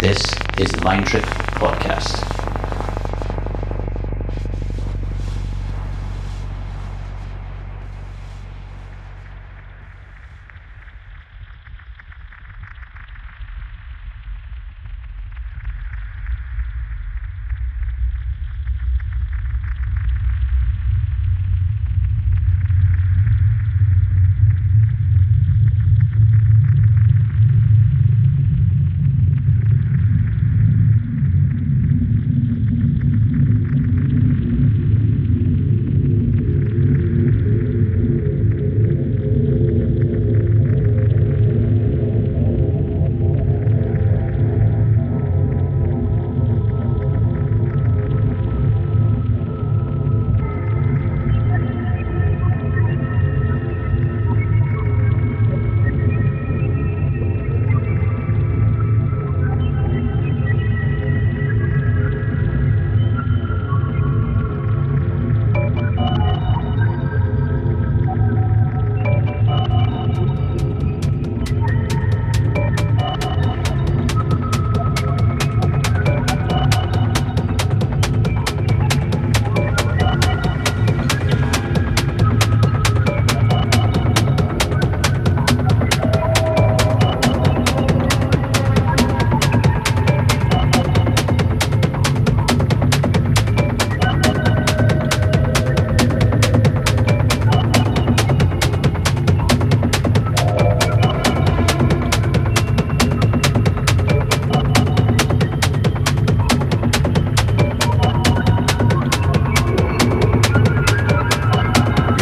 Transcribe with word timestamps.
This 0.00 0.34
is 0.56 0.70
the 0.70 0.80
Mind 0.82 1.06
Trip 1.06 1.24
Podcast. 1.60 2.49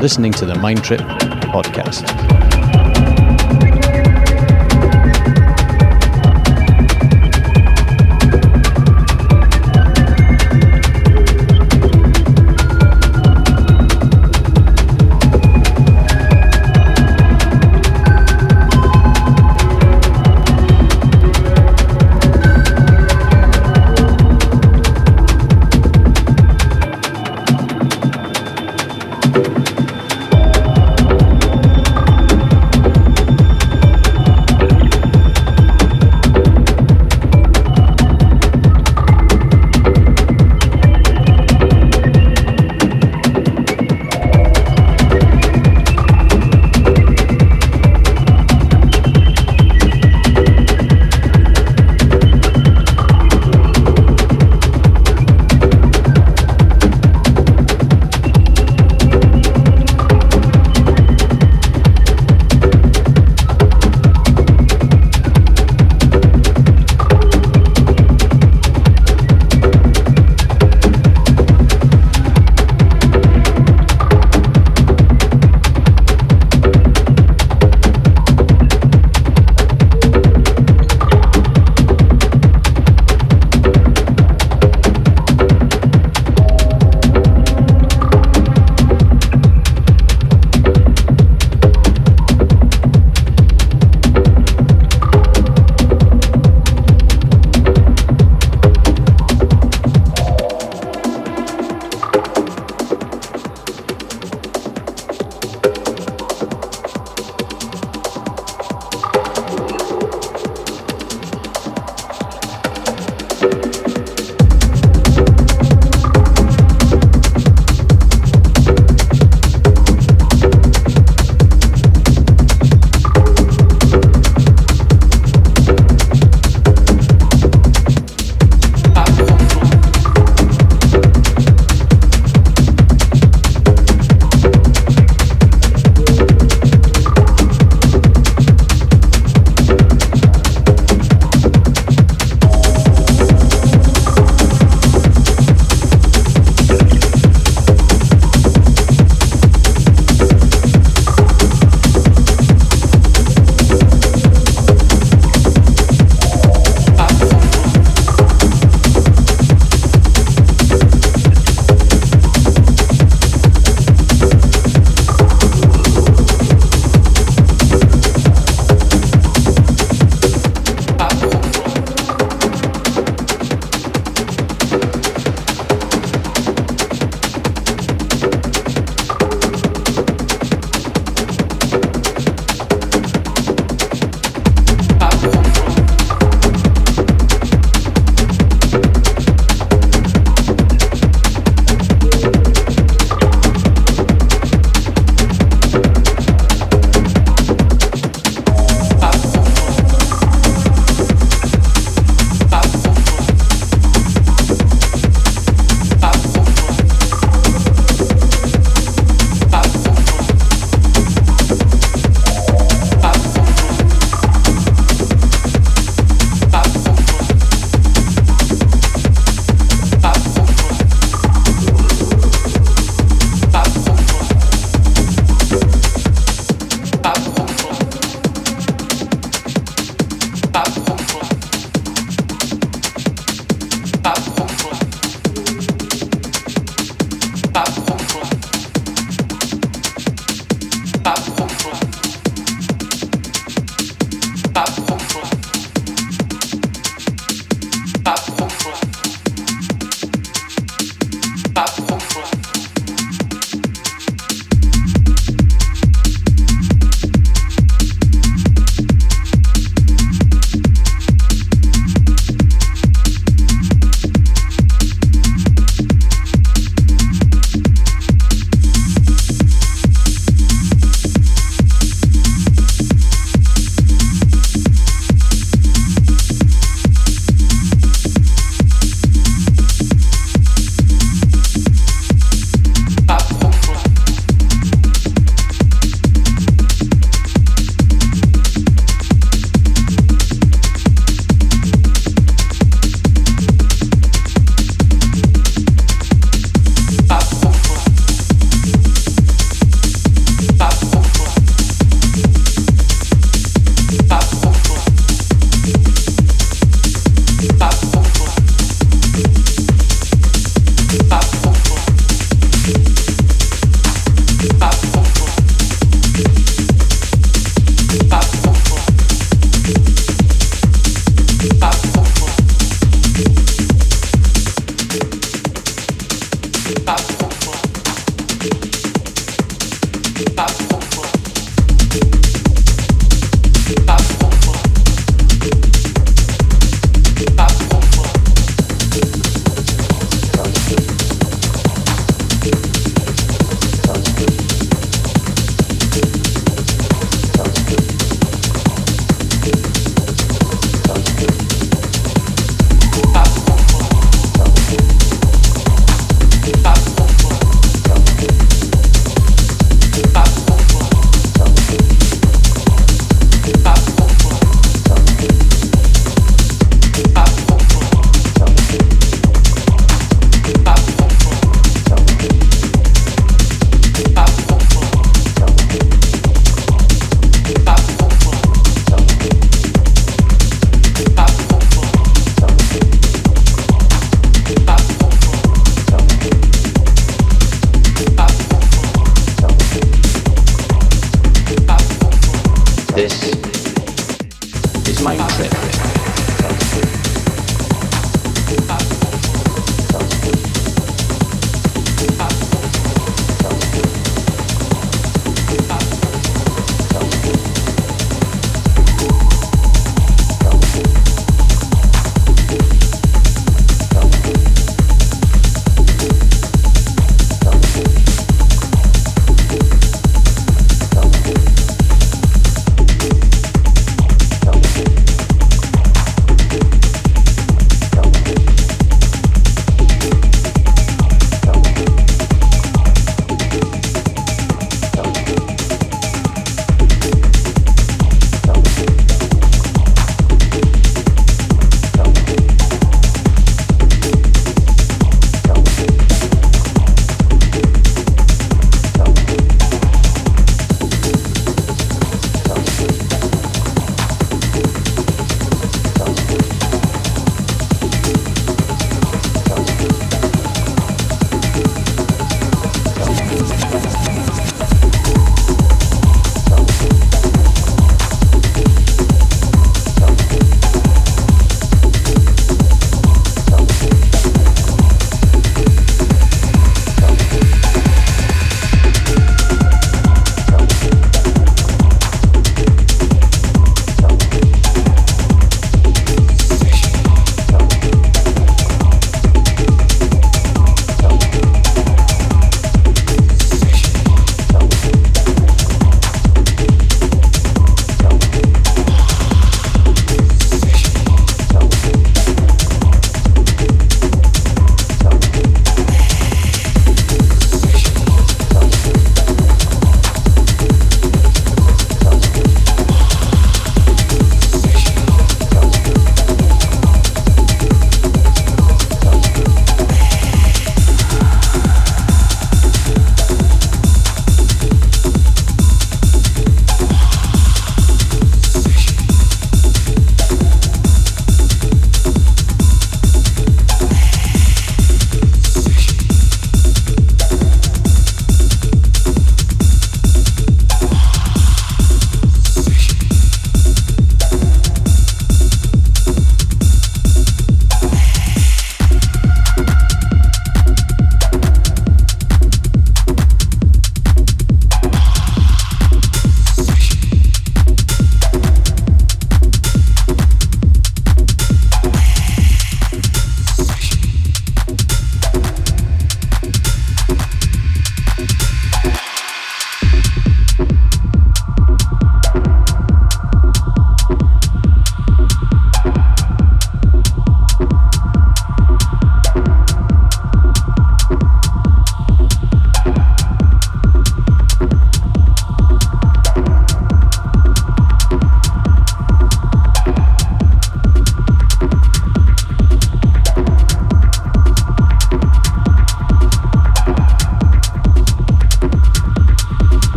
Listening 0.00 0.32
to 0.32 0.46
the 0.46 0.54
Mind 0.54 0.82
Trip 0.82 1.00
podcast. 1.52 2.49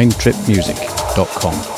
mindtripmusic.com. 0.00 1.69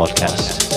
Podcast. 0.00 0.69